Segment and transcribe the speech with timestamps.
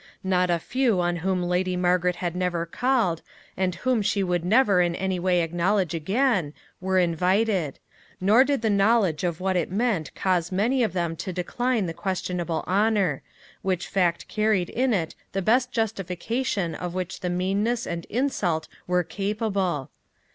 [0.23, 3.21] Not a few on whom Lady Margaret had never called,
[3.55, 7.77] and whom she would never in any way acknowledge again, were invited;
[8.19, 11.93] nor did the knowledge of what it meant cause many of them to decline the
[11.93, 13.21] questionable honor
[13.61, 19.03] which fact carried in it the best justification of which the meanness and insult were
[19.03, 19.91] capable.